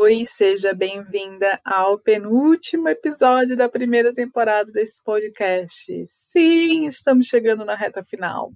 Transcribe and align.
Oi, 0.00 0.24
seja 0.24 0.72
bem-vinda 0.72 1.60
ao 1.64 1.98
penúltimo 1.98 2.88
episódio 2.88 3.56
da 3.56 3.68
primeira 3.68 4.12
temporada 4.12 4.70
desse 4.70 5.02
podcast. 5.02 5.92
Sim, 6.06 6.86
estamos 6.86 7.26
chegando 7.26 7.64
na 7.64 7.74
reta 7.74 8.04
final. 8.04 8.52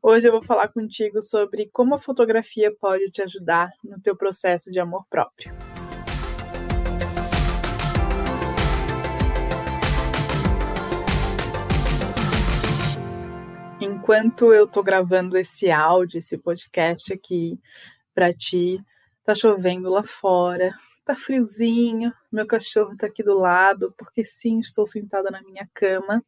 Hoje 0.00 0.28
eu 0.28 0.30
vou 0.30 0.40
falar 0.40 0.68
contigo 0.68 1.20
sobre 1.20 1.68
como 1.72 1.96
a 1.96 1.98
fotografia 1.98 2.72
pode 2.80 3.10
te 3.10 3.20
ajudar 3.20 3.70
no 3.82 4.00
teu 4.00 4.16
processo 4.16 4.70
de 4.70 4.78
amor 4.78 5.04
próprio. 5.10 5.52
Enquanto 13.80 14.52
eu 14.52 14.68
tô 14.68 14.80
gravando 14.80 15.36
esse 15.36 15.72
áudio, 15.72 16.18
esse 16.18 16.38
podcast 16.38 17.12
aqui 17.12 17.58
para 18.14 18.32
ti, 18.32 18.80
Tá 19.24 19.34
chovendo 19.34 19.88
lá 19.90 20.02
fora, 20.02 20.74
tá 21.04 21.14
friozinho, 21.14 22.12
meu 22.30 22.46
cachorro 22.46 22.96
tá 22.96 23.06
aqui 23.06 23.22
do 23.22 23.34
lado, 23.34 23.94
porque 23.96 24.24
sim, 24.24 24.58
estou 24.58 24.86
sentada 24.86 25.30
na 25.30 25.42
minha 25.42 25.68
cama. 25.74 26.24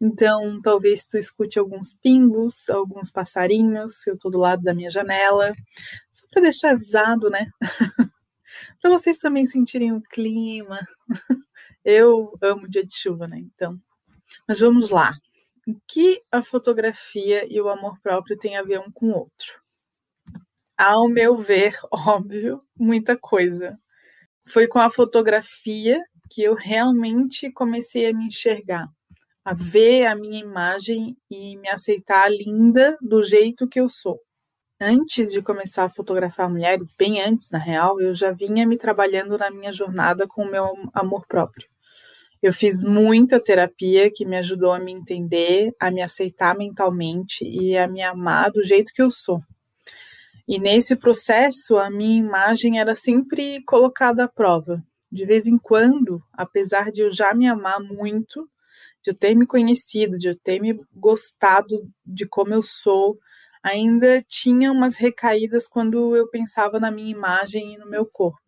Então, 0.00 0.60
talvez 0.62 1.04
tu 1.04 1.18
escute 1.18 1.58
alguns 1.58 1.94
pingos, 1.94 2.68
alguns 2.70 3.10
passarinhos, 3.10 4.06
eu 4.06 4.18
tô 4.18 4.30
do 4.30 4.38
lado 4.38 4.62
da 4.62 4.74
minha 4.74 4.90
janela, 4.90 5.54
só 6.12 6.26
para 6.30 6.42
deixar 6.42 6.72
avisado, 6.72 7.30
né? 7.30 7.46
para 8.80 8.90
vocês 8.90 9.18
também 9.18 9.46
sentirem 9.46 9.92
o 9.92 10.02
clima. 10.02 10.80
eu 11.84 12.36
amo 12.42 12.68
dia 12.68 12.84
de 12.84 12.96
chuva, 12.96 13.28
né? 13.28 13.38
Então, 13.38 13.78
mas 14.48 14.60
vamos 14.60 14.90
lá. 14.90 15.14
O 15.66 15.76
que 15.86 16.22
a 16.32 16.42
fotografia 16.42 17.46
e 17.52 17.60
o 17.60 17.68
amor 17.68 18.00
próprio 18.00 18.38
têm 18.38 18.56
a 18.56 18.62
ver 18.62 18.80
um 18.80 18.90
com 18.90 19.08
o 19.10 19.18
outro? 19.18 19.59
Ao 20.80 21.08
meu 21.08 21.36
ver, 21.36 21.76
óbvio, 21.92 22.62
muita 22.74 23.14
coisa. 23.14 23.78
Foi 24.48 24.66
com 24.66 24.78
a 24.78 24.88
fotografia 24.88 26.00
que 26.30 26.42
eu 26.42 26.54
realmente 26.54 27.52
comecei 27.52 28.08
a 28.08 28.14
me 28.14 28.26
enxergar, 28.26 28.88
a 29.44 29.52
ver 29.52 30.06
a 30.06 30.14
minha 30.14 30.40
imagem 30.40 31.16
e 31.30 31.56
me 31.58 31.68
aceitar 31.68 32.30
linda 32.30 32.96
do 33.02 33.22
jeito 33.22 33.68
que 33.68 33.78
eu 33.78 33.90
sou. 33.90 34.20
Antes 34.80 35.30
de 35.30 35.42
começar 35.42 35.84
a 35.84 35.90
fotografar 35.90 36.48
mulheres, 36.48 36.94
bem 36.98 37.20
antes 37.20 37.50
na 37.50 37.58
real, 37.58 38.00
eu 38.00 38.14
já 38.14 38.32
vinha 38.32 38.66
me 38.66 38.78
trabalhando 38.78 39.36
na 39.36 39.50
minha 39.50 39.72
jornada 39.74 40.26
com 40.26 40.44
o 40.44 40.50
meu 40.50 40.72
amor 40.94 41.26
próprio. 41.26 41.68
Eu 42.42 42.54
fiz 42.54 42.82
muita 42.82 43.38
terapia 43.38 44.10
que 44.10 44.24
me 44.24 44.38
ajudou 44.38 44.72
a 44.72 44.78
me 44.78 44.92
entender, 44.92 45.74
a 45.78 45.90
me 45.90 46.00
aceitar 46.00 46.56
mentalmente 46.56 47.44
e 47.44 47.76
a 47.76 47.86
me 47.86 48.00
amar 48.00 48.50
do 48.50 48.62
jeito 48.62 48.94
que 48.94 49.02
eu 49.02 49.10
sou. 49.10 49.42
E 50.52 50.58
nesse 50.58 50.96
processo, 50.96 51.78
a 51.78 51.88
minha 51.88 52.18
imagem 52.18 52.80
era 52.80 52.96
sempre 52.96 53.62
colocada 53.62 54.24
à 54.24 54.28
prova. 54.28 54.82
De 55.08 55.24
vez 55.24 55.46
em 55.46 55.56
quando, 55.56 56.20
apesar 56.32 56.90
de 56.90 57.02
eu 57.02 57.10
já 57.12 57.32
me 57.32 57.46
amar 57.46 57.78
muito, 57.78 58.50
de 59.00 59.12
eu 59.12 59.14
ter 59.14 59.36
me 59.36 59.46
conhecido, 59.46 60.18
de 60.18 60.26
eu 60.30 60.34
ter 60.34 60.60
me 60.60 60.76
gostado 60.92 61.88
de 62.04 62.26
como 62.26 62.52
eu 62.52 62.62
sou, 62.62 63.16
ainda 63.62 64.20
tinha 64.26 64.72
umas 64.72 64.96
recaídas 64.96 65.68
quando 65.68 66.16
eu 66.16 66.26
pensava 66.26 66.80
na 66.80 66.90
minha 66.90 67.12
imagem 67.12 67.74
e 67.74 67.78
no 67.78 67.88
meu 67.88 68.04
corpo. 68.04 68.42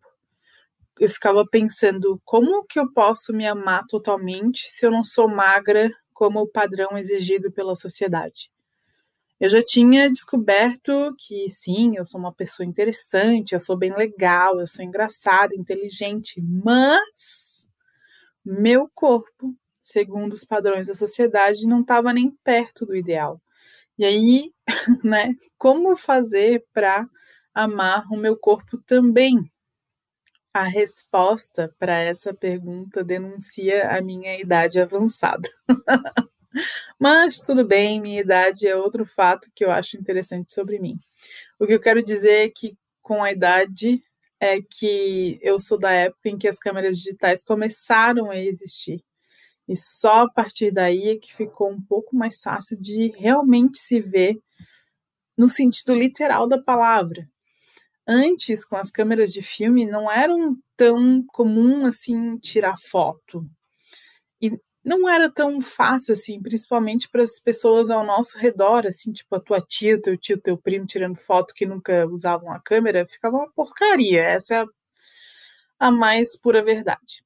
Eu 0.99 1.07
ficava 1.07 1.47
pensando, 1.49 2.21
como 2.25 2.65
que 2.65 2.81
eu 2.81 2.91
posso 2.91 3.31
me 3.31 3.47
amar 3.47 3.85
totalmente 3.87 4.67
se 4.67 4.85
eu 4.85 4.91
não 4.91 5.05
sou 5.05 5.29
magra 5.29 5.89
como 6.13 6.41
o 6.41 6.49
padrão 6.49 6.97
exigido 6.97 7.49
pela 7.49 7.75
sociedade? 7.75 8.52
Eu 9.39 9.49
já 9.49 9.61
tinha 9.63 10.09
descoberto 10.09 11.13
que 11.17 11.49
sim, 11.49 11.97
eu 11.97 12.05
sou 12.05 12.19
uma 12.19 12.33
pessoa 12.33 12.65
interessante, 12.65 13.53
eu 13.53 13.59
sou 13.59 13.77
bem 13.77 13.93
legal, 13.95 14.59
eu 14.59 14.67
sou 14.67 14.85
engraçada, 14.85 15.55
inteligente, 15.55 16.41
mas 16.41 17.69
meu 18.45 18.89
corpo, 18.93 19.55
segundo 19.81 20.33
os 20.33 20.43
padrões 20.45 20.87
da 20.87 20.93
sociedade, 20.93 21.67
não 21.67 21.81
estava 21.81 22.13
nem 22.13 22.31
perto 22.43 22.85
do 22.85 22.95
ideal. 22.95 23.41
E 23.97 24.05
aí, 24.05 24.51
né, 25.03 25.33
como 25.57 25.95
fazer 25.95 26.65
para 26.73 27.07
amar 27.53 28.03
o 28.11 28.17
meu 28.17 28.37
corpo 28.37 28.77
também? 28.85 29.37
A 30.53 30.63
resposta 30.63 31.73
para 31.79 31.97
essa 31.99 32.33
pergunta 32.33 33.03
denuncia 33.03 33.89
a 33.89 34.01
minha 34.01 34.39
idade 34.39 34.79
avançada. 34.79 35.49
Mas 36.99 37.37
tudo 37.37 37.65
bem, 37.65 37.99
minha 37.99 38.21
idade 38.21 38.67
é 38.67 38.75
outro 38.75 39.05
fato 39.05 39.49
que 39.55 39.65
eu 39.65 39.71
acho 39.71 39.97
interessante 39.97 40.53
sobre 40.53 40.79
mim. 40.79 40.97
O 41.59 41.65
que 41.65 41.73
eu 41.73 41.79
quero 41.79 42.03
dizer 42.03 42.45
é 42.45 42.49
que 42.49 42.77
com 43.01 43.23
a 43.23 43.31
idade 43.31 44.01
é 44.39 44.61
que 44.61 45.39
eu 45.41 45.57
sou 45.59 45.79
da 45.79 45.91
época 45.91 46.29
em 46.29 46.37
que 46.37 46.47
as 46.47 46.59
câmeras 46.59 46.97
digitais 46.97 47.43
começaram 47.43 48.29
a 48.29 48.37
existir. 48.37 49.03
E 49.67 49.75
só 49.75 50.23
a 50.23 50.29
partir 50.29 50.71
daí 50.71 51.09
é 51.09 51.17
que 51.17 51.33
ficou 51.33 51.71
um 51.71 51.81
pouco 51.81 52.15
mais 52.15 52.41
fácil 52.41 52.77
de 52.79 53.07
realmente 53.17 53.79
se 53.79 53.99
ver 53.99 54.37
no 55.37 55.47
sentido 55.47 55.95
literal 55.95 56.47
da 56.47 56.61
palavra. 56.61 57.27
Antes, 58.05 58.65
com 58.65 58.75
as 58.75 58.91
câmeras 58.91 59.31
de 59.31 59.41
filme, 59.41 59.85
não 59.85 60.11
eram 60.11 60.57
tão 60.75 61.23
comum 61.27 61.85
assim 61.85 62.37
tirar 62.37 62.75
foto. 62.77 63.49
E 64.41 64.51
não 64.83 65.07
era 65.07 65.29
tão 65.31 65.61
fácil 65.61 66.13
assim, 66.13 66.41
principalmente 66.41 67.09
para 67.09 67.23
as 67.23 67.39
pessoas 67.39 67.89
ao 67.89 68.05
nosso 68.05 68.37
redor, 68.37 68.85
assim, 68.85 69.13
tipo 69.13 69.33
a 69.35 69.39
tua 69.39 69.61
tia, 69.61 70.01
teu 70.01 70.17
tio, 70.17 70.37
teu 70.39 70.57
primo 70.57 70.85
tirando 70.85 71.15
foto 71.15 71.53
que 71.53 71.65
nunca 71.65 72.05
usavam 72.07 72.51
a 72.51 72.59
câmera, 72.59 73.05
ficava 73.05 73.37
uma 73.37 73.51
porcaria. 73.51 74.21
Essa 74.21 74.55
é 74.55 74.61
a, 75.79 75.87
a 75.87 75.91
mais 75.91 76.37
pura 76.37 76.61
verdade. 76.61 77.23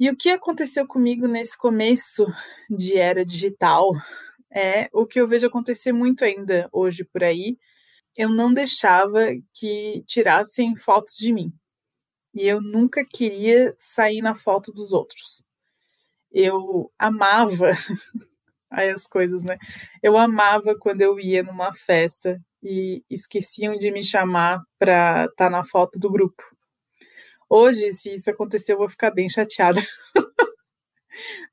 E 0.00 0.10
o 0.10 0.16
que 0.16 0.30
aconteceu 0.30 0.86
comigo 0.86 1.28
nesse 1.28 1.56
começo 1.56 2.26
de 2.70 2.96
era 2.96 3.24
digital 3.24 3.92
é 4.50 4.88
o 4.92 5.06
que 5.06 5.20
eu 5.20 5.26
vejo 5.26 5.46
acontecer 5.46 5.92
muito 5.92 6.24
ainda 6.24 6.68
hoje 6.72 7.04
por 7.04 7.22
aí. 7.22 7.58
Eu 8.16 8.30
não 8.30 8.52
deixava 8.52 9.20
que 9.52 10.04
tirassem 10.06 10.76
fotos 10.76 11.16
de 11.16 11.32
mim. 11.32 11.52
E 12.34 12.46
eu 12.46 12.60
nunca 12.60 13.04
queria 13.04 13.74
sair 13.78 14.22
na 14.22 14.34
foto 14.34 14.72
dos 14.72 14.92
outros 14.92 15.43
eu 16.34 16.90
amava 16.98 17.70
aí 18.70 18.90
as 18.90 19.06
coisas, 19.06 19.44
né? 19.44 19.56
Eu 20.02 20.18
amava 20.18 20.76
quando 20.76 21.00
eu 21.00 21.18
ia 21.20 21.42
numa 21.42 21.72
festa 21.72 22.40
e 22.62 23.04
esqueciam 23.08 23.76
de 23.76 23.90
me 23.90 24.02
chamar 24.02 24.60
para 24.78 25.26
estar 25.26 25.44
tá 25.44 25.50
na 25.50 25.64
foto 25.64 25.98
do 25.98 26.10
grupo. 26.10 26.42
Hoje, 27.48 27.92
se 27.92 28.14
isso 28.14 28.30
acontecer, 28.30 28.72
eu 28.72 28.78
vou 28.78 28.88
ficar 28.88 29.12
bem 29.12 29.28
chateada. 29.28 29.80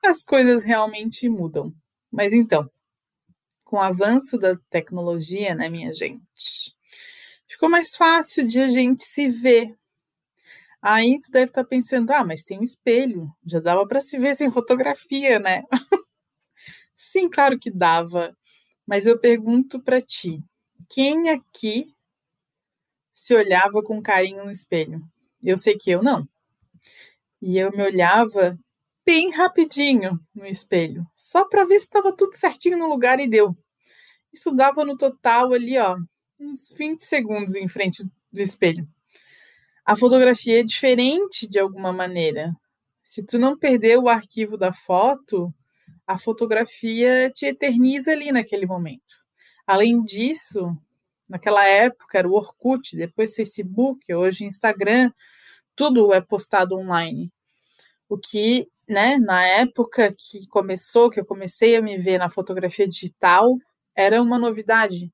As 0.04 0.24
coisas 0.24 0.64
realmente 0.64 1.30
mudam. 1.30 1.72
Mas 2.12 2.34
então, 2.34 2.68
com 3.64 3.78
o 3.78 3.82
avanço 3.82 4.38
da 4.38 4.56
tecnologia, 4.70 5.54
né, 5.54 5.70
minha 5.70 5.94
gente, 5.94 6.74
ficou 7.48 7.70
mais 7.70 7.96
fácil 7.96 8.48
de 8.48 8.60
a 8.60 8.68
gente 8.68 9.04
se 9.04 9.30
ver 9.30 9.78
Aí 10.82 11.20
tu 11.20 11.30
deve 11.30 11.52
estar 11.52 11.64
tá 11.64 11.70
pensando, 11.70 12.12
ah, 12.12 12.24
mas 12.26 12.44
tem 12.44 12.60
um 12.60 12.64
espelho, 12.64 13.32
já 13.46 13.60
dava 13.60 13.86
para 13.88 14.02
se 14.02 14.18
ver 14.18 14.36
sem 14.36 14.50
fotografia, 14.50 15.38
né? 15.38 15.64
Sim, 16.96 17.30
claro 17.30 17.60
que 17.60 17.70
dava. 17.70 18.36
Mas 18.86 19.06
eu 19.06 19.20
pergunto 19.20 19.82
para 19.82 20.02
ti, 20.02 20.44
quem 20.90 21.30
aqui 21.30 21.94
se 23.14 23.36
olhava 23.36 23.84
com 23.84 24.02
carinho 24.02 24.46
no 24.46 24.52
espelho? 24.52 25.02
Eu 25.44 25.56
sei 25.56 25.78
que 25.78 25.92
eu 25.92 26.02
não. 26.02 26.28
E 27.40 27.58
eu 27.60 27.72
me 27.72 27.84
olhava 27.84 28.58
bem 29.06 29.32
rapidinho 29.32 30.20
no 30.34 30.46
espelho, 30.48 31.06
só 31.16 31.46
para 31.46 31.64
ver 31.66 31.80
se 31.80 31.86
estava 31.86 32.16
tudo 32.16 32.36
certinho 32.36 32.78
no 32.78 32.88
lugar 32.88 33.20
e 33.20 33.30
deu. 33.30 33.56
Isso 34.34 34.52
dava 34.52 34.86
no 34.86 34.98
total 34.98 35.54
ali, 35.54 35.78
ó, 35.78 35.98
uns 36.40 36.70
20 36.72 37.02
segundos 37.02 37.56
em 37.56 37.68
frente 37.68 38.04
do 38.32 38.42
espelho 38.42 38.88
a 39.86 39.96
fotografia 39.96 40.60
é 40.60 40.64
diferente 40.64 41.48
de 41.48 41.60
alguma 41.60 41.92
maneira. 41.92 42.54
Se 43.04 43.24
tu 43.24 43.38
não 43.40 43.58
perder 43.58 43.98
o 43.98 44.08
arquivo 44.08 44.58
da 44.58 44.72
foto, 44.72 45.54
a 46.06 46.18
fotografia 46.18 47.32
te 47.34 47.46
eterniza 47.46 48.12
ali 48.12 48.32
naquele 48.32 48.66
momento. 48.66 49.16
Além 49.66 50.04
disso, 50.04 50.76
naquela 51.28 51.66
época 51.66 52.18
era 52.18 52.28
o 52.28 52.34
Orkut, 52.34 52.96
depois 52.96 53.36
Facebook, 53.36 54.14
hoje 54.14 54.46
Instagram, 54.46 55.12
tudo 55.76 56.14
é 56.14 56.22
postado 56.22 56.76
online. 56.76 57.32
O 58.08 58.18
que, 58.18 58.68
né, 58.88 59.18
na 59.18 59.46
época 59.46 60.14
que 60.18 60.48
começou, 60.48 61.10
que 61.10 61.20
eu 61.20 61.26
comecei 61.26 61.76
a 61.76 61.82
me 61.82 61.98
ver 61.98 62.18
na 62.18 62.30
fotografia 62.30 62.88
digital, 62.88 63.58
era 63.96 64.22
uma 64.22 64.38
novidade, 64.38 65.12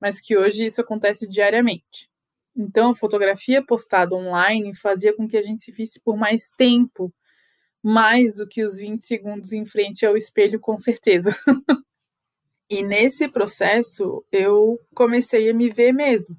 mas 0.00 0.20
que 0.20 0.36
hoje 0.36 0.66
isso 0.66 0.80
acontece 0.80 1.28
diariamente. 1.28 2.10
Então, 2.56 2.90
a 2.90 2.94
fotografia 2.94 3.64
postada 3.64 4.14
online 4.14 4.74
fazia 4.74 5.14
com 5.14 5.28
que 5.28 5.36
a 5.36 5.42
gente 5.42 5.62
se 5.62 5.72
visse 5.72 6.00
por 6.00 6.16
mais 6.16 6.50
tempo, 6.50 7.12
mais 7.82 8.34
do 8.34 8.46
que 8.48 8.64
os 8.64 8.76
20 8.76 9.02
segundos 9.02 9.52
em 9.52 9.66
frente 9.66 10.06
ao 10.06 10.16
espelho, 10.16 10.60
com 10.60 10.78
certeza. 10.78 11.36
e 12.70 12.82
nesse 12.82 13.28
processo, 13.28 14.24
eu 14.32 14.80
comecei 14.94 15.50
a 15.50 15.54
me 15.54 15.68
ver 15.70 15.92
mesmo. 15.92 16.36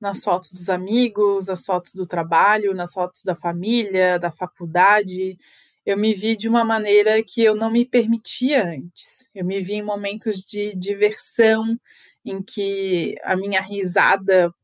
nas 0.00 0.24
fotos 0.24 0.52
dos 0.52 0.68
amigos, 0.70 1.46
nas 1.46 1.64
fotos 1.64 1.92
do 1.94 2.06
trabalho, 2.06 2.74
nas 2.74 2.92
fotos 2.92 3.22
da 3.24 3.36
família, 3.36 4.18
da 4.18 4.32
faculdade. 4.32 5.38
Eu 5.86 5.96
me 5.98 6.14
vi 6.14 6.36
de 6.36 6.48
uma 6.48 6.64
maneira 6.64 7.22
que 7.24 7.42
eu 7.42 7.54
não 7.56 7.70
me 7.70 7.84
permitia 7.86 8.64
antes. 8.64 9.28
Eu 9.34 9.44
me 9.44 9.60
vi 9.60 9.74
em 9.74 9.82
momentos 9.82 10.38
de 10.38 10.74
diversão, 10.76 11.78
em 12.24 12.42
que 12.42 13.16
a 13.24 13.36
minha 13.36 13.60
risada 13.60 14.54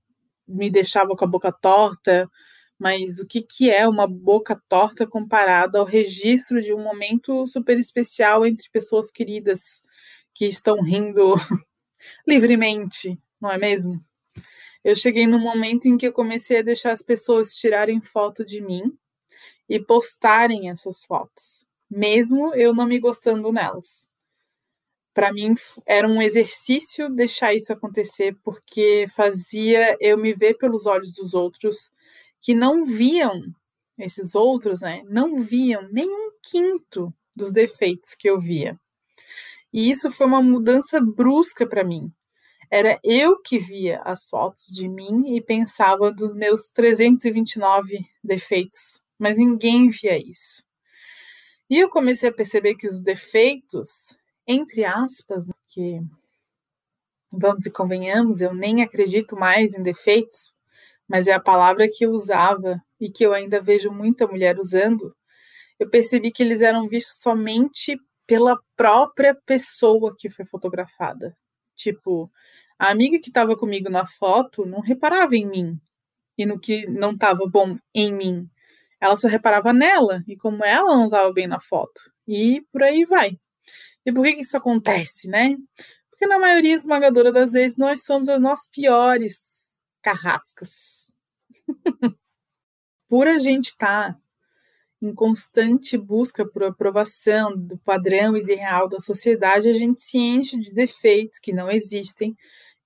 me 0.49 0.71
deixava 0.71 1.15
com 1.15 1.25
a 1.25 1.29
boca 1.29 1.53
torta, 1.53 2.29
mas 2.79 3.19
o 3.19 3.27
que, 3.27 3.43
que 3.43 3.71
é 3.71 3.89
uma 3.89 4.07
boca 4.07 4.61
torta 4.69 5.07
comparada 5.07 5.79
ao 5.79 5.85
registro 5.85 6.63
de 6.63 6.73
um 6.73 6.83
momento 6.83 7.47
super 7.47 7.79
especial 7.79 8.47
entre 8.47 8.71
pessoas 8.71 9.11
queridas 9.11 9.83
que 10.35 10.47
estão 10.47 10.81
rindo 10.83 11.35
livremente, 12.27 13.19
não 13.41 13.51
é 13.51 13.59
mesmo? 13.59 14.03
Eu 14.85 14.95
cheguei 14.97 15.27
no 15.27 15.39
momento 15.39 15.87
em 15.87 15.99
que 15.99 16.07
eu 16.07 16.13
comecei 16.13 16.59
a 16.59 16.63
deixar 16.63 16.93
as 16.93 17.03
pessoas 17.03 17.55
tirarem 17.55 18.01
foto 18.01 18.45
de 18.45 18.61
mim 18.61 18.97
e 19.69 19.81
postarem 19.81 20.71
essas 20.71 21.05
fotos, 21.05 21.67
mesmo 21.91 22.55
eu 22.55 22.73
não 22.75 22.87
me 22.87 22.99
gostando 22.99 23.53
nelas. 23.53 24.08
Para 25.19 25.33
mim 25.33 25.55
era 25.85 26.07
um 26.07 26.23
exercício 26.23 27.11
deixar 27.11 27.53
isso 27.53 27.73
acontecer, 27.73 28.37
porque 28.45 29.07
fazia 29.17 29.97
eu 30.01 30.17
me 30.17 30.33
ver 30.33 30.55
pelos 30.55 30.87
olhos 30.87 31.13
dos 31.13 31.35
outros 31.35 31.91
que 32.41 32.55
não 32.55 32.85
viam 32.85 33.43
esses 33.99 34.37
outros, 34.37 34.81
né? 34.81 35.03
Não 35.09 35.39
viam 35.39 35.89
nem 35.91 36.09
um 36.09 36.31
quinto 36.41 37.13
dos 37.35 37.51
defeitos 37.51 38.15
que 38.15 38.31
eu 38.31 38.39
via. 38.39 38.79
E 39.73 39.91
isso 39.91 40.09
foi 40.13 40.25
uma 40.25 40.41
mudança 40.41 41.01
brusca 41.01 41.67
para 41.67 41.83
mim. 41.83 42.13
Era 42.71 42.97
eu 43.03 43.43
que 43.43 43.59
via 43.59 44.01
as 44.05 44.29
fotos 44.29 44.67
de 44.67 44.89
mim 44.89 45.35
e 45.35 45.41
pensava 45.41 46.13
dos 46.13 46.33
meus 46.37 46.69
329 46.73 48.07
defeitos, 48.23 49.03
mas 49.19 49.37
ninguém 49.37 49.89
via 49.89 50.17
isso. 50.17 50.63
E 51.69 51.77
eu 51.77 51.91
comecei 51.91 52.29
a 52.29 52.33
perceber 52.33 52.77
que 52.77 52.87
os 52.87 53.03
defeitos, 53.03 54.17
entre 54.49 54.85
aspas, 54.85 55.47
né, 55.47 55.55
que 55.69 56.01
vamos 57.31 57.67
e 57.67 57.71
convenhamos, 57.71 58.41
eu 58.41 58.55
nem 58.55 58.83
acredito 58.83 59.37
mais 59.37 59.75
em 59.75 59.83
defeitos, 59.83 60.51
mas 61.07 61.29
é 61.29 61.33
a 61.33 61.41
palavra 61.41 61.87
que 61.89 62.05
eu 62.07 62.11
usava 62.11 62.83
e 62.99 63.11
que 63.11 63.25
eu 63.25 63.35
ainda 63.35 63.61
vejo 63.61 63.91
muita 63.91 64.27
mulher 64.27 64.59
usando, 64.59 65.15
eu 65.79 65.89
percebi 65.89 66.33
que 66.33 66.43
eles 66.43 66.63
eram 66.63 66.89
vistos 66.89 67.21
somente 67.21 67.97
pela 68.27 68.59
própria 68.77 69.35
pessoa 69.47 70.15
que 70.17 70.29
foi 70.29 70.45
fotografada. 70.45 71.37
Tipo, 71.77 72.31
a 72.79 72.91
amiga 72.91 73.19
que 73.21 73.29
estava 73.31 73.57
comigo 73.57 73.89
na 73.89 74.07
foto 74.07 74.67
não 74.67 74.81
reparava 74.81 75.37
em 75.37 75.47
mim 75.47 75.81
e 76.37 76.47
no 76.47 76.59
que 76.59 76.87
não 76.87 77.13
estava 77.13 77.47
bom 77.47 77.77
em 77.95 78.13
mim. 78.13 78.49
Ela 79.01 79.17
só 79.17 79.29
reparava 79.29 79.73
nela 79.73 80.25
e 80.27 80.37
como 80.37 80.65
ela 80.65 80.97
não 80.97 81.07
estava 81.07 81.33
bem 81.33 81.47
na 81.47 81.61
foto. 81.61 82.01
E 82.27 82.63
por 82.73 82.83
aí 82.83 83.05
vai. 83.05 83.39
E 84.09 84.13
por 84.13 84.25
que, 84.25 84.37
que 84.37 84.41
isso 84.41 84.57
acontece, 84.57 85.29
né? 85.29 85.55
Porque 86.09 86.27
na 86.27 86.39
maioria 86.39 86.75
esmagadora 86.75 87.31
das 87.31 87.53
vezes 87.53 87.77
nós 87.77 88.05
somos 88.05 88.27
as 88.31 88.41
nossas 88.41 88.67
piores 88.71 89.43
carrascas 90.01 91.13
por 93.07 93.29
a 93.29 93.39
gente 93.39 93.67
estar 93.67 94.15
tá 94.15 94.21
em 95.03 95.15
constante 95.15 95.99
busca 95.99 96.47
por 96.47 96.65
aprovação 96.65 97.55
do 97.55 97.77
padrão 97.77 98.35
ideal 98.35 98.89
da 98.89 98.99
sociedade, 98.99 99.69
a 99.69 99.75
gente 99.75 100.01
se 100.01 100.17
enche 100.17 100.59
de 100.59 100.73
defeitos 100.73 101.39
que 101.39 101.53
não 101.53 101.71
existem, 101.71 102.35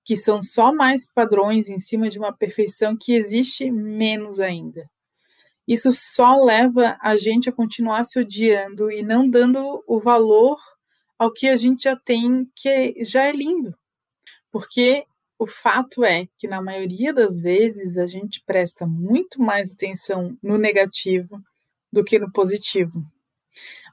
que 0.03 0.17
são 0.17 0.41
só 0.41 0.73
mais 0.73 1.09
padrões 1.09 1.69
em 1.69 1.79
cima 1.79 2.09
de 2.09 2.19
uma 2.19 2.35
perfeição 2.35 2.97
que 2.99 3.13
existe 3.13 3.71
menos 3.71 4.41
ainda. 4.41 4.85
Isso 5.65 5.89
só 5.93 6.35
leva 6.43 6.97
a 7.01 7.15
gente 7.15 7.47
a 7.47 7.53
continuar 7.53 8.03
se 8.03 8.19
odiando 8.19 8.91
e 8.91 9.01
não 9.01 9.29
dando 9.29 9.81
o 9.87 10.01
valor 10.01 10.57
ao 11.23 11.31
que 11.31 11.47
a 11.47 11.55
gente 11.55 11.83
já 11.83 11.95
tem, 11.95 12.51
que 12.53 13.01
já 13.01 13.23
é 13.23 13.31
lindo. 13.31 13.73
Porque 14.51 15.05
o 15.39 15.47
fato 15.47 16.03
é 16.03 16.27
que, 16.37 16.49
na 16.49 16.61
maioria 16.61 17.13
das 17.13 17.39
vezes, 17.39 17.97
a 17.97 18.05
gente 18.05 18.43
presta 18.45 18.85
muito 18.85 19.41
mais 19.41 19.71
atenção 19.71 20.37
no 20.43 20.57
negativo 20.57 21.41
do 21.89 22.03
que 22.03 22.19
no 22.19 22.29
positivo. 22.29 23.01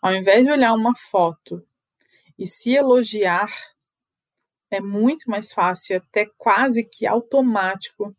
Ao 0.03 0.13
invés 0.13 0.45
de 0.45 0.51
olhar 0.51 0.73
uma 0.73 0.95
foto 0.97 1.65
e 2.37 2.49
se 2.49 2.73
elogiar, 2.73 3.53
é 4.69 4.81
muito 4.81 5.31
mais 5.31 5.53
fácil, 5.53 5.99
até 5.99 6.27
quase 6.37 6.83
que 6.83 7.07
automático, 7.07 8.15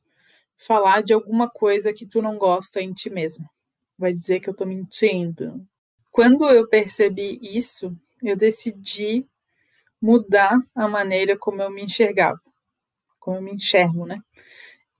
falar 0.58 1.04
de 1.04 1.14
alguma 1.14 1.50
coisa 1.50 1.92
que 1.92 2.06
tu 2.06 2.22
não 2.22 2.38
gosta 2.38 2.82
em 2.82 2.94
ti 2.94 3.10
mesmo. 3.10 3.50
Vai 3.98 4.14
dizer 4.14 4.40
que 4.40 4.50
eu 4.50 4.56
tô 4.56 4.66
mentindo. 4.66 5.68
Quando 6.12 6.48
eu 6.50 6.66
percebi 6.70 7.40
isso, 7.42 7.94
eu 8.24 8.36
decidi 8.36 9.26
mudar 10.02 10.60
a 10.76 10.88
maneira 10.88 11.38
como 11.38 11.62
eu 11.62 11.72
me 11.72 11.84
enxergava 11.84 12.40
como 13.20 13.38
eu 13.38 13.42
me 13.42 13.54
enxergo, 13.54 14.06
né? 14.06 14.20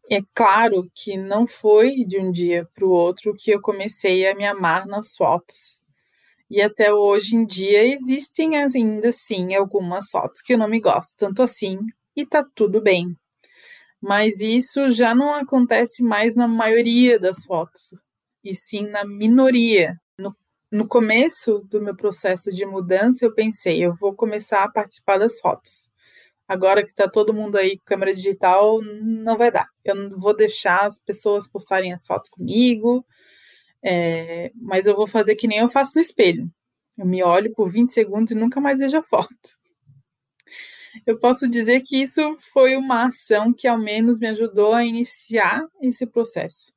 É 0.10 0.20
claro 0.36 0.90
que 0.96 1.18
não 1.18 1.48
foi 1.48 2.06
de 2.06 2.20
um 2.20 2.32
dia 2.32 2.68
para 2.76 2.86
o 2.86 2.90
outro 2.92 3.36
que 3.38 3.52
eu 3.52 3.62
comecei 3.62 4.28
a 4.28 4.36
me 4.36 4.46
amar 4.46 4.86
nas 4.86 5.16
fotos. 5.16 5.86
E 6.50 6.62
até 6.62 6.94
hoje 6.94 7.36
em 7.36 7.46
dia 7.46 7.86
existem 7.86 8.58
ainda 8.58 9.12
sim 9.12 9.56
algumas 9.56 10.10
fotos 10.12 10.42
que 10.42 10.54
eu 10.54 10.58
não 10.58 10.68
me 10.70 10.80
gosto 10.82 11.16
tanto 11.18 11.44
assim 11.44 11.80
e 12.16 12.26
tá 12.26 12.46
tudo 12.56 12.82
bem. 12.82 13.16
Mas 14.02 14.40
isso 14.42 14.90
já 14.92 15.16
não 15.16 15.34
acontece 15.34 16.04
mais 16.04 16.36
na 16.36 16.48
maioria 16.48 17.20
das 17.20 17.46
fotos, 17.46 17.94
e 18.44 18.56
sim 18.56 18.88
na 18.88 19.06
minoria. 19.06 19.96
No, 20.72 20.88
começo 20.88 21.60
do 21.70 21.82
meu 21.82 21.96
processo 21.96 22.52
de 22.52 22.66
mudança, 22.66 23.26
eu 23.26 23.34
pensei, 23.34 23.84
eu 23.84 23.94
vou 23.96 24.16
começar 24.16 24.64
a 24.64 24.72
participar 24.72 25.18
das 25.18 25.40
fotos 25.40 25.92
agora 26.52 26.84
que 26.84 26.90
está 26.90 27.08
todo 27.08 27.34
mundo 27.34 27.58
aí 27.58 27.78
com 27.78 27.86
câmera 27.86 28.14
digital, 28.14 28.82
não 28.82 29.38
vai 29.38 29.50
dar. 29.50 29.68
Eu 29.86 29.96
não 29.96 30.20
vou 30.20 30.36
deixar 30.36 30.86
as 30.86 31.00
pessoas 31.00 31.48
postarem 31.48 31.94
as 31.94 32.06
fotos 32.06 32.30
comigo, 32.30 33.06
é, 33.82 34.52
mas 34.56 34.86
eu 34.86 34.96
vou 34.96 35.08
fazer 35.08 35.36
que 35.36 35.48
nem 35.48 35.60
eu 35.60 35.70
faço 35.70 35.94
no 35.96 36.02
espelho. 36.02 36.52
Eu 36.98 37.06
me 37.06 37.24
olho 37.24 37.54
por 37.54 37.72
20 37.72 37.90
segundos 37.92 38.32
e 38.34 38.36
nunca 38.36 38.60
mais 38.60 38.80
vejo 38.80 38.98
a 38.98 39.04
foto. 39.04 39.30
Eu 41.08 41.18
posso 41.18 41.50
dizer 41.50 41.82
que 41.84 42.02
isso 42.02 42.22
foi 42.52 42.76
uma 42.76 43.06
ação 43.08 43.54
que 43.54 43.66
ao 43.66 43.78
menos 43.78 44.20
me 44.20 44.28
ajudou 44.28 44.74
a 44.74 44.86
iniciar 44.86 45.66
esse 45.82 46.06
processo 46.06 46.74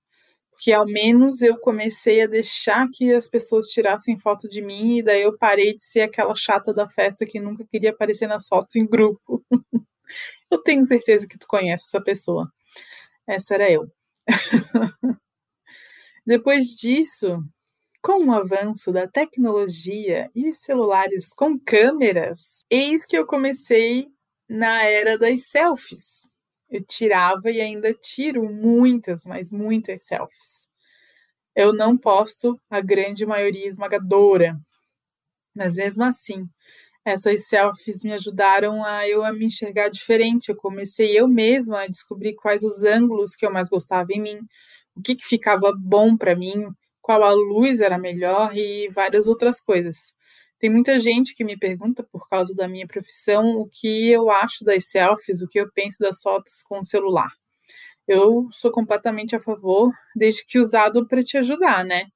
que 0.64 0.72
ao 0.72 0.86
menos 0.86 1.42
eu 1.42 1.58
comecei 1.58 2.22
a 2.22 2.26
deixar 2.26 2.88
que 2.90 3.12
as 3.12 3.28
pessoas 3.28 3.66
tirassem 3.66 4.18
foto 4.18 4.48
de 4.48 4.62
mim 4.62 4.96
e 4.96 5.02
daí 5.02 5.20
eu 5.20 5.36
parei 5.36 5.76
de 5.76 5.84
ser 5.84 6.00
aquela 6.00 6.34
chata 6.34 6.72
da 6.72 6.88
festa 6.88 7.26
que 7.26 7.38
nunca 7.38 7.66
queria 7.66 7.90
aparecer 7.90 8.26
nas 8.26 8.48
fotos 8.48 8.74
em 8.74 8.86
grupo. 8.86 9.44
eu 10.50 10.56
tenho 10.62 10.82
certeza 10.86 11.28
que 11.28 11.36
tu 11.36 11.46
conhece 11.46 11.84
essa 11.86 12.00
pessoa. 12.02 12.50
Essa 13.26 13.56
era 13.56 13.70
eu. 13.70 13.92
Depois 16.24 16.68
disso, 16.68 17.44
com 18.00 18.24
o 18.24 18.32
avanço 18.32 18.90
da 18.90 19.06
tecnologia 19.06 20.30
e 20.34 20.48
os 20.48 20.56
celulares 20.56 21.34
com 21.34 21.60
câmeras, 21.60 22.64
eis 22.70 23.04
que 23.04 23.18
eu 23.18 23.26
comecei 23.26 24.08
na 24.48 24.82
era 24.82 25.18
das 25.18 25.42
selfies 25.42 26.32
eu 26.76 26.84
tirava 26.84 27.50
e 27.50 27.60
ainda 27.60 27.94
tiro 27.94 28.44
muitas, 28.52 29.24
mas 29.26 29.52
muitas 29.52 30.02
selfies. 30.04 30.68
Eu 31.56 31.72
não 31.72 31.96
posto 31.98 32.60
a 32.70 32.80
grande 32.80 33.26
maioria 33.26 33.66
esmagadora, 33.68 34.58
mas 35.56 35.74
mesmo 35.76 36.04
assim, 36.04 36.48
essas 37.04 37.48
selfies 37.48 38.04
me 38.04 38.12
ajudaram 38.14 38.84
a 38.84 39.08
eu 39.08 39.24
a 39.24 39.32
me 39.32 39.46
enxergar 39.46 39.90
diferente. 39.90 40.50
Eu 40.50 40.56
comecei 40.56 41.18
eu 41.18 41.28
mesma 41.28 41.82
a 41.82 41.88
descobrir 41.88 42.34
quais 42.36 42.64
os 42.64 42.84
ângulos 42.84 43.36
que 43.36 43.46
eu 43.46 43.52
mais 43.52 43.70
gostava 43.70 44.12
em 44.12 44.22
mim, 44.22 44.40
o 44.96 45.02
que, 45.02 45.16
que 45.16 45.26
ficava 45.26 45.72
bom 45.78 46.16
para 46.16 46.36
mim, 46.36 46.68
qual 47.02 47.24
a 47.24 47.32
luz 47.32 47.82
era 47.82 47.98
melhor 47.98 48.56
e 48.56 48.88
várias 48.90 49.28
outras 49.28 49.60
coisas. 49.60 50.13
Tem 50.64 50.70
muita 50.70 50.98
gente 50.98 51.34
que 51.34 51.44
me 51.44 51.58
pergunta, 51.58 52.02
por 52.02 52.26
causa 52.26 52.54
da 52.54 52.66
minha 52.66 52.86
profissão, 52.86 53.58
o 53.58 53.68
que 53.68 54.08
eu 54.08 54.30
acho 54.30 54.64
das 54.64 54.86
selfies, 54.86 55.42
o 55.42 55.46
que 55.46 55.60
eu 55.60 55.70
penso 55.70 55.98
das 55.98 56.22
fotos 56.22 56.62
com 56.62 56.78
o 56.78 56.82
celular. 56.82 57.30
Eu 58.08 58.48
sou 58.50 58.72
completamente 58.72 59.36
a 59.36 59.40
favor, 59.40 59.92
desde 60.16 60.42
que 60.42 60.58
usado 60.58 61.06
para 61.06 61.22
te 61.22 61.36
ajudar, 61.36 61.84
né? 61.84 62.06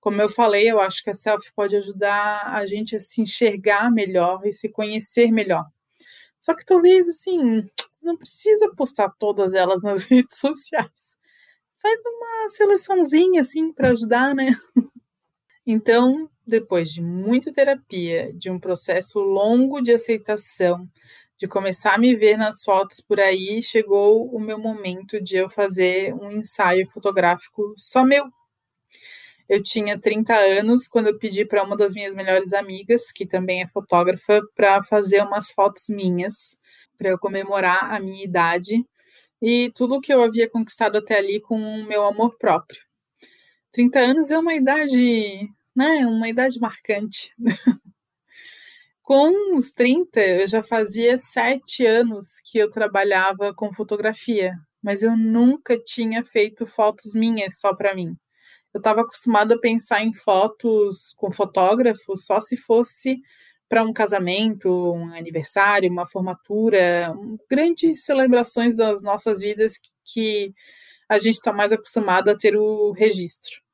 Como 0.00 0.20
eu 0.20 0.28
falei, 0.28 0.70
eu 0.70 0.78
acho 0.78 1.02
que 1.02 1.08
a 1.08 1.14
selfie 1.14 1.50
pode 1.56 1.76
ajudar 1.76 2.54
a 2.54 2.66
gente 2.66 2.94
a 2.94 3.00
se 3.00 3.22
enxergar 3.22 3.90
melhor 3.90 4.46
e 4.46 4.52
se 4.52 4.68
conhecer 4.68 5.32
melhor. 5.32 5.64
Só 6.38 6.54
que 6.54 6.66
talvez, 6.66 7.08
assim, 7.08 7.66
não 8.02 8.18
precisa 8.18 8.70
postar 8.76 9.08
todas 9.18 9.54
elas 9.54 9.80
nas 9.80 10.04
redes 10.12 10.36
sociais. 10.36 11.16
Faz 11.80 12.02
uma 12.04 12.48
seleçãozinha, 12.50 13.40
assim, 13.40 13.72
para 13.72 13.92
ajudar, 13.92 14.34
né? 14.34 14.54
Então, 15.70 16.30
depois 16.48 16.90
de 16.90 17.02
muita 17.02 17.52
terapia, 17.52 18.32
de 18.34 18.50
um 18.50 18.58
processo 18.58 19.20
longo 19.20 19.80
de 19.80 19.92
aceitação, 19.92 20.88
de 21.36 21.46
começar 21.46 21.94
a 21.94 21.98
me 21.98 22.16
ver 22.16 22.36
nas 22.36 22.64
fotos 22.64 23.00
por 23.00 23.20
aí, 23.20 23.62
chegou 23.62 24.26
o 24.34 24.40
meu 24.40 24.58
momento 24.58 25.20
de 25.20 25.36
eu 25.36 25.48
fazer 25.48 26.12
um 26.14 26.32
ensaio 26.32 26.88
fotográfico 26.88 27.74
só 27.76 28.04
meu. 28.04 28.26
Eu 29.48 29.62
tinha 29.62 29.98
30 29.98 30.34
anos 30.34 30.88
quando 30.88 31.06
eu 31.06 31.18
pedi 31.18 31.44
para 31.44 31.62
uma 31.62 31.76
das 31.76 31.94
minhas 31.94 32.14
melhores 32.14 32.52
amigas, 32.52 33.12
que 33.12 33.24
também 33.24 33.62
é 33.62 33.68
fotógrafa, 33.68 34.42
para 34.54 34.82
fazer 34.82 35.22
umas 35.22 35.50
fotos 35.50 35.84
minhas, 35.88 36.58
para 36.98 37.10
eu 37.10 37.18
comemorar 37.18 37.94
a 37.94 38.00
minha 38.00 38.24
idade 38.24 38.84
e 39.40 39.70
tudo 39.74 40.00
que 40.00 40.12
eu 40.12 40.22
havia 40.22 40.50
conquistado 40.50 40.98
até 40.98 41.16
ali 41.18 41.40
com 41.40 41.56
o 41.56 41.84
meu 41.86 42.04
amor 42.04 42.36
próprio. 42.36 42.80
30 43.72 44.00
anos 44.00 44.30
é 44.30 44.38
uma 44.38 44.54
idade, 44.54 45.48
né, 45.78 46.04
uma 46.06 46.28
idade 46.28 46.58
marcante. 46.58 47.32
Com 49.00 49.54
os 49.54 49.70
30, 49.70 50.20
eu 50.20 50.48
já 50.48 50.62
fazia 50.62 51.16
sete 51.16 51.86
anos 51.86 52.40
que 52.44 52.58
eu 52.58 52.68
trabalhava 52.70 53.54
com 53.54 53.72
fotografia, 53.72 54.54
mas 54.82 55.02
eu 55.02 55.16
nunca 55.16 55.78
tinha 55.78 56.22
feito 56.22 56.66
fotos 56.66 57.14
minhas 57.14 57.58
só 57.58 57.74
para 57.74 57.94
mim. 57.94 58.14
Eu 58.74 58.78
estava 58.78 59.00
acostumada 59.00 59.54
a 59.54 59.60
pensar 59.60 60.02
em 60.02 60.12
fotos 60.12 61.14
com 61.16 61.30
fotógrafo 61.30 62.18
só 62.18 62.38
se 62.38 62.56
fosse 62.56 63.18
para 63.66 63.82
um 63.82 63.92
casamento, 63.92 64.68
um 64.68 65.14
aniversário, 65.14 65.90
uma 65.90 66.06
formatura, 66.06 67.14
grandes 67.48 68.04
celebrações 68.04 68.76
das 68.76 69.00
nossas 69.00 69.40
vidas 69.40 69.74
que 70.04 70.52
a 71.08 71.16
gente 71.16 71.36
está 71.36 71.52
mais 71.52 71.72
acostumado 71.72 72.28
a 72.28 72.36
ter 72.36 72.56
o 72.56 72.92
registro. 72.92 73.67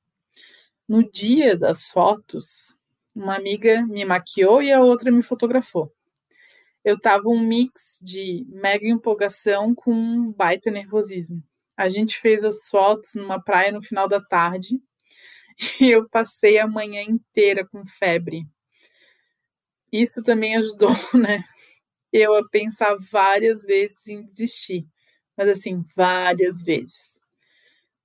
No 0.89 1.03
dia 1.11 1.57
das 1.57 1.91
fotos, 1.91 2.77
uma 3.15 3.37
amiga 3.37 3.87
me 3.87 4.05
maquiou 4.05 4.63
e 4.63 4.73
a 4.73 4.81
outra 4.83 5.11
me 5.11 5.23
fotografou. 5.23 5.93
Eu 6.85 6.99
tava 7.01 7.29
um 7.29 7.41
mix 7.41 7.99
de 8.03 8.47
mega 8.51 8.87
empolgação 8.89 9.75
com 9.75 9.93
um 9.93 10.33
baita 10.33 10.71
nervosismo. 10.71 11.43
A 11.77 11.89
gente 11.89 12.19
fez 12.21 12.45
as 12.45 12.69
fotos 12.71 13.11
numa 13.15 13.43
praia 13.43 13.73
no 13.73 13.83
final 13.83 14.09
da 14.09 14.21
tarde 14.21 14.81
e 15.81 15.91
eu 15.91 16.09
passei 16.11 16.59
a 16.59 16.67
manhã 16.69 17.03
inteira 17.03 17.67
com 17.67 17.87
febre. 17.87 18.47
Isso 19.93 20.23
também 20.23 20.57
ajudou, 20.57 20.91
né? 21.15 21.43
Eu 22.13 22.35
a 22.37 22.49
pensar 22.51 22.97
várias 23.11 23.63
vezes 23.65 24.09
em 24.09 24.25
desistir, 24.27 24.87
mas 25.37 25.49
assim, 25.49 25.83
várias 25.97 26.63
vezes. 26.63 27.14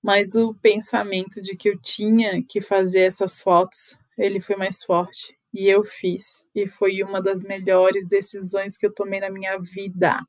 Mas 0.01 0.36
o 0.36 0.53
pensamento 0.56 1.41
de 1.41 1.56
que 1.56 1.70
eu 1.70 1.79
tinha 1.82 2.44
que 2.48 2.62
fazer 2.62 3.01
essas 3.01 3.41
fotos 3.41 3.98
ele 4.20 4.41
foi 4.41 4.56
mais 4.56 4.84
forte 4.84 5.38
e 5.53 5.68
eu 5.68 5.84
fiz. 5.84 6.46
E 6.53 6.68
foi 6.68 7.01
uma 7.01 7.22
das 7.22 7.44
melhores 7.44 8.08
decisões 8.08 8.77
que 8.77 8.86
eu 8.86 8.94
tomei 8.94 9.20
na 9.20 9.29
minha 9.29 9.58
vida. 9.58 10.20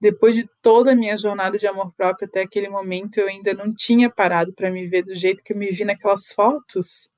Depois 0.00 0.34
de 0.34 0.48
toda 0.60 0.92
a 0.92 0.96
minha 0.96 1.16
jornada 1.16 1.58
de 1.58 1.66
amor 1.66 1.92
próprio 1.94 2.26
até 2.26 2.42
aquele 2.42 2.68
momento, 2.68 3.18
eu 3.18 3.28
ainda 3.28 3.52
não 3.54 3.72
tinha 3.74 4.10
parado 4.10 4.52
para 4.52 4.70
me 4.70 4.86
ver 4.86 5.02
do 5.02 5.14
jeito 5.14 5.44
que 5.44 5.52
eu 5.52 5.56
me 5.56 5.70
vi 5.70 5.84
naquelas 5.84 6.32
fotos. 6.32 7.08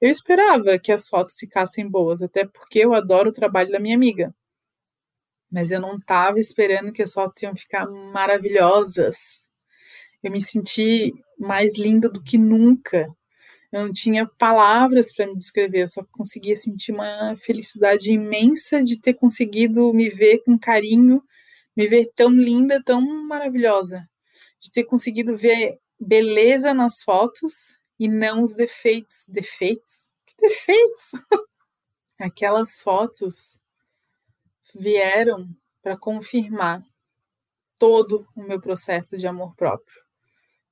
Eu 0.00 0.10
esperava 0.10 0.78
que 0.78 0.92
as 0.92 1.08
fotos 1.08 1.36
ficassem 1.38 1.88
boas, 1.88 2.22
até 2.22 2.46
porque 2.46 2.78
eu 2.78 2.94
adoro 2.94 3.30
o 3.30 3.32
trabalho 3.32 3.70
da 3.70 3.78
minha 3.78 3.96
amiga. 3.96 4.34
Mas 5.50 5.70
eu 5.70 5.80
não 5.80 5.96
estava 5.96 6.38
esperando 6.38 6.92
que 6.92 7.02
as 7.02 7.12
fotos 7.12 7.42
iam 7.42 7.54
ficar 7.56 7.86
maravilhosas. 7.86 9.49
Eu 10.22 10.30
me 10.30 10.40
senti 10.40 11.12
mais 11.38 11.78
linda 11.78 12.08
do 12.08 12.22
que 12.22 12.36
nunca. 12.36 13.08
Eu 13.72 13.86
não 13.86 13.92
tinha 13.92 14.26
palavras 14.26 15.12
para 15.12 15.26
me 15.26 15.36
descrever, 15.36 15.82
eu 15.82 15.88
só 15.88 16.04
conseguia 16.10 16.56
sentir 16.56 16.92
uma 16.92 17.36
felicidade 17.36 18.10
imensa 18.10 18.82
de 18.82 19.00
ter 19.00 19.14
conseguido 19.14 19.92
me 19.94 20.08
ver 20.08 20.38
com 20.44 20.58
carinho, 20.58 21.22
me 21.76 21.86
ver 21.86 22.10
tão 22.16 22.30
linda, 22.30 22.82
tão 22.82 23.00
maravilhosa, 23.00 24.08
de 24.58 24.70
ter 24.70 24.84
conseguido 24.84 25.36
ver 25.36 25.78
beleza 26.00 26.74
nas 26.74 27.02
fotos 27.02 27.78
e 27.98 28.08
não 28.08 28.42
os 28.42 28.54
defeitos. 28.54 29.24
Defeitos? 29.28 30.08
Que 30.26 30.48
defeitos? 30.48 31.12
Aquelas 32.18 32.82
fotos 32.82 33.58
vieram 34.74 35.48
para 35.80 35.96
confirmar 35.96 36.84
todo 37.78 38.26
o 38.34 38.42
meu 38.42 38.60
processo 38.60 39.16
de 39.16 39.26
amor 39.26 39.54
próprio. 39.54 40.09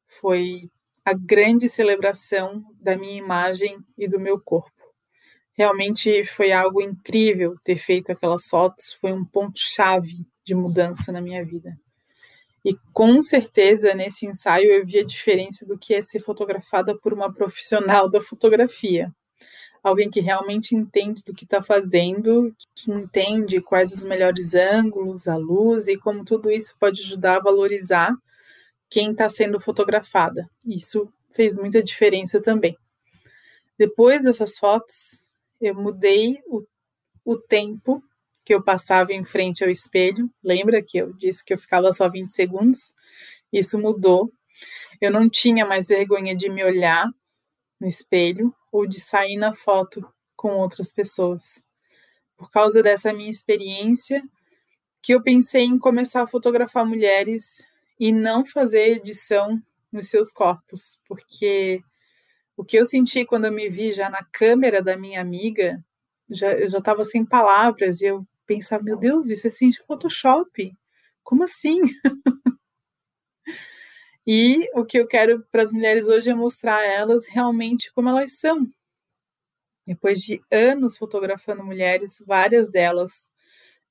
Foi 0.08 0.70
a 1.04 1.12
grande 1.12 1.68
celebração 1.68 2.64
da 2.80 2.96
minha 2.96 3.16
imagem 3.16 3.78
e 3.96 4.08
do 4.08 4.18
meu 4.18 4.40
corpo. 4.40 4.72
Realmente 5.52 6.22
foi 6.24 6.52
algo 6.52 6.82
incrível 6.82 7.56
ter 7.64 7.76
feito 7.76 8.12
aquelas 8.12 8.46
fotos, 8.46 8.92
foi 9.00 9.12
um 9.12 9.24
ponto-chave 9.24 10.26
de 10.44 10.54
mudança 10.54 11.10
na 11.10 11.20
minha 11.20 11.44
vida. 11.44 11.78
E 12.64 12.76
com 12.92 13.22
certeza 13.22 13.94
nesse 13.94 14.26
ensaio 14.26 14.70
eu 14.70 14.84
vi 14.84 14.98
a 14.98 15.04
diferença 15.04 15.64
do 15.64 15.78
que 15.78 15.94
é 15.94 16.02
ser 16.02 16.20
fotografada 16.20 16.96
por 16.96 17.12
uma 17.14 17.32
profissional 17.32 18.08
da 18.08 18.20
fotografia. 18.20 19.10
Alguém 19.82 20.10
que 20.10 20.20
realmente 20.20 20.74
entende 20.74 21.22
do 21.24 21.32
que 21.32 21.44
está 21.44 21.62
fazendo, 21.62 22.54
que 22.74 22.90
entende 22.90 23.60
quais 23.60 23.92
os 23.92 24.02
melhores 24.02 24.54
ângulos, 24.54 25.26
a 25.26 25.36
luz 25.36 25.88
e 25.88 25.96
como 25.96 26.24
tudo 26.24 26.50
isso 26.50 26.74
pode 26.78 27.00
ajudar 27.00 27.36
a 27.36 27.42
valorizar 27.42 28.14
quem 28.90 29.12
está 29.12 29.28
sendo 29.28 29.60
fotografada. 29.60 30.48
Isso 30.66 31.12
fez 31.30 31.56
muita 31.56 31.82
diferença 31.82 32.40
também. 32.40 32.76
Depois 33.78 34.24
dessas 34.24 34.58
fotos, 34.58 35.30
eu 35.60 35.74
mudei 35.74 36.40
o, 36.46 36.64
o 37.24 37.36
tempo 37.36 38.02
que 38.44 38.54
eu 38.54 38.62
passava 38.62 39.12
em 39.12 39.24
frente 39.24 39.62
ao 39.62 39.70
espelho. 39.70 40.30
Lembra 40.42 40.82
que 40.82 40.98
eu 40.98 41.12
disse 41.12 41.44
que 41.44 41.52
eu 41.52 41.58
ficava 41.58 41.92
só 41.92 42.08
20 42.08 42.30
segundos? 42.30 42.94
Isso 43.52 43.78
mudou. 43.78 44.32
Eu 45.00 45.12
não 45.12 45.28
tinha 45.28 45.66
mais 45.66 45.86
vergonha 45.86 46.34
de 46.34 46.48
me 46.48 46.64
olhar 46.64 47.08
no 47.78 47.86
espelho 47.86 48.52
ou 48.72 48.86
de 48.86 48.98
sair 49.00 49.36
na 49.36 49.52
foto 49.52 50.06
com 50.34 50.56
outras 50.56 50.90
pessoas. 50.90 51.62
Por 52.36 52.50
causa 52.50 52.82
dessa 52.82 53.12
minha 53.12 53.30
experiência, 53.30 54.22
que 55.02 55.14
eu 55.14 55.22
pensei 55.22 55.64
em 55.64 55.78
começar 55.78 56.22
a 56.22 56.26
fotografar 56.26 56.84
mulheres 56.84 57.64
e 57.98 58.12
não 58.12 58.44
fazer 58.44 58.96
edição 58.96 59.60
nos 59.90 60.08
seus 60.08 60.30
corpos, 60.30 61.00
porque 61.06 61.82
o 62.56 62.64
que 62.64 62.76
eu 62.76 62.84
senti 62.84 63.24
quando 63.24 63.46
eu 63.46 63.52
me 63.52 63.68
vi 63.68 63.92
já 63.92 64.10
na 64.10 64.24
câmera 64.24 64.82
da 64.82 64.96
minha 64.96 65.20
amiga, 65.20 65.82
já, 66.28 66.52
eu 66.52 66.68
já 66.68 66.78
estava 66.78 67.04
sem 67.04 67.24
palavras 67.24 68.00
e 68.00 68.06
eu 68.06 68.26
pensava, 68.46 68.82
meu 68.82 68.96
Deus, 68.96 69.28
isso 69.28 69.46
é 69.46 69.48
assim 69.48 69.70
de 69.70 69.78
Photoshop, 69.80 70.72
como 71.22 71.44
assim? 71.44 71.78
e 74.26 74.68
o 74.74 74.84
que 74.84 74.98
eu 74.98 75.06
quero 75.06 75.44
para 75.50 75.62
as 75.62 75.72
mulheres 75.72 76.08
hoje 76.08 76.30
é 76.30 76.34
mostrar 76.34 76.84
elas 76.84 77.26
realmente 77.26 77.92
como 77.92 78.08
elas 78.08 78.38
são. 78.38 78.68
Depois 79.86 80.20
de 80.20 80.40
anos 80.50 80.98
fotografando 80.98 81.64
mulheres, 81.64 82.22
várias 82.26 82.70
delas 82.70 83.30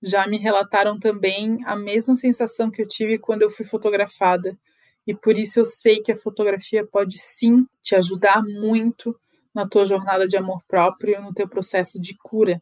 já 0.02 0.28
me 0.28 0.38
relataram 0.38 1.00
também 1.00 1.60
a 1.66 1.76
mesma 1.76 2.16
sensação 2.16 2.70
que 2.70 2.82
eu 2.82 2.88
tive 2.88 3.18
quando 3.18 3.42
eu 3.42 3.50
fui 3.50 3.66
fotografada. 3.66 4.58
E 5.06 5.16
por 5.16 5.38
isso 5.38 5.60
eu 5.60 5.66
sei 5.66 6.02
que 6.02 6.12
a 6.12 6.18
fotografia 6.18 6.86
pode 6.86 7.18
sim 7.18 7.66
te 7.82 7.96
ajudar 7.96 8.44
muito 8.44 9.18
na 9.54 9.68
tua 9.68 9.86
jornada 9.86 10.28
de 10.28 10.38
amor 10.38 10.62
próprio, 10.68 11.22
no 11.22 11.34
teu 11.34 11.48
processo 11.48 12.00
de 12.00 12.16
cura. 12.18 12.62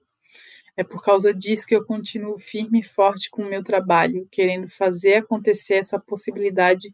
É 0.78 0.84
por 0.84 1.02
causa 1.02 1.34
disso 1.34 1.66
que 1.66 1.76
eu 1.76 1.86
continuo 1.86 2.38
firme 2.38 2.82
e 2.82 2.84
forte 2.84 3.30
com 3.30 3.44
o 3.44 3.50
meu 3.50 3.64
trabalho, 3.64 4.28
querendo 4.32 4.68
fazer 4.70 5.16
acontecer 5.16 5.76
essa 5.76 6.00
possibilidade 6.00 6.94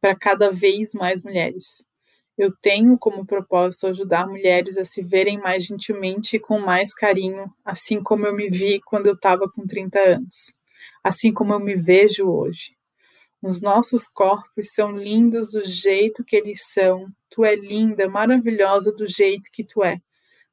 para 0.00 0.14
cada 0.14 0.50
vez 0.50 0.92
mais 0.92 1.22
mulheres. 1.22 1.84
Eu 2.36 2.52
tenho 2.52 2.98
como 2.98 3.24
propósito 3.24 3.86
ajudar 3.86 4.26
mulheres 4.26 4.76
a 4.76 4.84
se 4.84 5.02
verem 5.02 5.38
mais 5.38 5.64
gentilmente 5.64 6.36
e 6.36 6.40
com 6.40 6.58
mais 6.58 6.92
carinho, 6.92 7.52
assim 7.64 8.02
como 8.02 8.26
eu 8.26 8.34
me 8.34 8.50
vi 8.50 8.80
quando 8.80 9.06
eu 9.06 9.14
estava 9.14 9.48
com 9.48 9.66
30 9.66 9.98
anos, 9.98 10.52
assim 11.02 11.32
como 11.32 11.52
eu 11.52 11.60
me 11.60 11.76
vejo 11.76 12.28
hoje. 12.28 12.76
Os 13.40 13.60
nossos 13.60 14.08
corpos 14.08 14.72
são 14.72 14.90
lindos 14.90 15.52
do 15.52 15.62
jeito 15.62 16.24
que 16.24 16.34
eles 16.34 16.62
são. 16.72 17.08
Tu 17.28 17.44
é 17.44 17.54
linda, 17.54 18.08
maravilhosa 18.08 18.90
do 18.90 19.06
jeito 19.06 19.50
que 19.52 19.62
tu 19.62 19.84
é, 19.84 20.00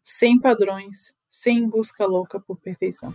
sem 0.03 0.38
padrões, 0.38 1.13
sem 1.29 1.67
busca 1.67 2.05
louca 2.05 2.39
por 2.39 2.57
perfeição. 2.57 3.13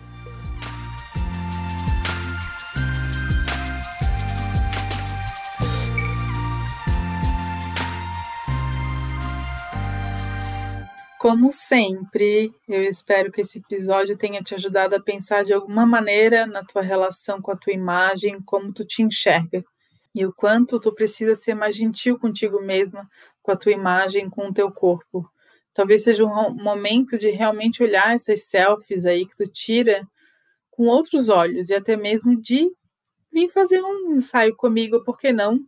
Como 11.29 11.53
sempre, 11.53 12.55
eu 12.69 12.85
espero 12.85 13.33
que 13.33 13.41
esse 13.41 13.59
episódio 13.59 14.17
tenha 14.17 14.41
te 14.45 14.55
ajudado 14.55 14.95
a 14.95 15.03
pensar 15.03 15.43
de 15.43 15.53
alguma 15.53 15.85
maneira 15.85 16.47
na 16.47 16.65
tua 16.65 16.83
relação 16.83 17.43
com 17.43 17.51
a 17.51 17.57
tua 17.57 17.73
imagem, 17.73 18.41
como 18.43 18.73
tu 18.73 18.85
te 18.85 19.03
enxerga 19.03 19.65
e 20.15 20.25
o 20.25 20.33
quanto 20.33 20.79
tu 20.79 20.95
precisa 20.95 21.35
ser 21.35 21.55
mais 21.55 21.75
gentil 21.75 22.17
contigo 22.17 22.63
mesma, 22.63 23.11
com 23.43 23.51
a 23.51 23.57
tua 23.57 23.73
imagem, 23.73 24.31
com 24.31 24.47
o 24.47 24.55
teu 24.55 24.71
corpo. 24.71 25.29
Talvez 25.75 26.05
seja 26.05 26.25
um 26.25 26.55
momento 26.55 27.19
de 27.19 27.31
realmente 27.31 27.83
olhar 27.83 28.15
essas 28.15 28.45
selfies 28.45 29.05
aí 29.05 29.27
que 29.27 29.35
tu 29.35 29.49
tira 29.49 30.07
com 30.71 30.85
outros 30.85 31.29
olhos 31.29 31.71
e 31.71 31.75
até 31.75 31.97
mesmo 31.97 32.41
de 32.41 32.71
vir 33.33 33.49
fazer 33.49 33.83
um 33.83 34.15
ensaio 34.15 34.55
comigo, 34.55 35.03
por 35.03 35.19
que 35.19 35.33
não? 35.33 35.59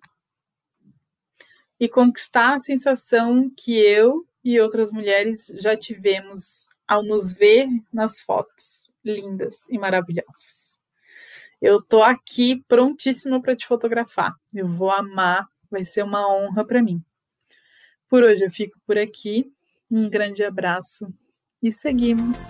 E 1.81 1.89
conquistar 1.89 2.55
a 2.55 2.61
sensação 2.61 3.51
que 3.57 3.77
eu 3.77 4.25
e 4.49 4.59
outras 4.59 4.91
mulheres 4.91 5.53
já 5.57 5.77
tivemos 5.77 6.67
ao 6.87 7.03
nos 7.03 7.35
ver 7.35 7.69
nas 7.93 8.23
fotos 8.23 8.91
lindas 9.05 9.69
e 9.69 9.79
maravilhosas. 9.79 10.79
Eu 11.61 11.83
tô 11.83 12.03
aqui 12.03 12.65
prontíssima 12.67 13.43
para 13.43 13.55
te 13.55 13.67
fotografar. 13.67 14.33
Eu 14.55 14.67
vou 14.67 14.91
amar, 14.91 15.47
vai 15.71 15.85
ser 15.85 16.03
uma 16.03 16.27
honra 16.35 16.65
para 16.65 16.83
mim. 16.83 17.05
Por 18.09 18.23
hoje 18.23 18.43
eu 18.43 18.51
fico 18.51 18.81
por 18.87 18.97
aqui. 18.97 19.53
Um 19.91 20.09
grande 20.09 20.43
abraço 20.43 21.13
e 21.63 21.71
seguimos. 21.71 22.47